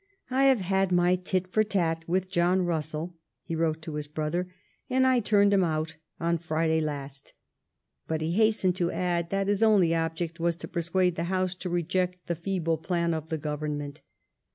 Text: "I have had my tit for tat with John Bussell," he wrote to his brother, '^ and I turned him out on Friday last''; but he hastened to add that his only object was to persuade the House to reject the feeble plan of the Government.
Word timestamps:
"I 0.31 0.45
have 0.45 0.61
had 0.61 0.91
my 0.91 1.15
tit 1.15 1.45
for 1.47 1.61
tat 1.63 2.05
with 2.07 2.27
John 2.27 2.61
Bussell," 2.65 3.13
he 3.43 3.55
wrote 3.55 3.83
to 3.83 3.93
his 3.93 4.07
brother, 4.07 4.45
'^ 4.45 4.49
and 4.89 5.05
I 5.05 5.19
turned 5.19 5.53
him 5.53 5.63
out 5.63 5.97
on 6.19 6.39
Friday 6.39 6.81
last''; 6.81 7.35
but 8.07 8.19
he 8.19 8.31
hastened 8.31 8.75
to 8.77 8.89
add 8.89 9.29
that 9.29 9.47
his 9.47 9.61
only 9.61 9.93
object 9.93 10.39
was 10.39 10.55
to 10.55 10.67
persuade 10.67 11.17
the 11.17 11.25
House 11.25 11.53
to 11.53 11.69
reject 11.69 12.25
the 12.25 12.35
feeble 12.35 12.79
plan 12.79 13.13
of 13.13 13.29
the 13.29 13.37
Government. 13.37 14.01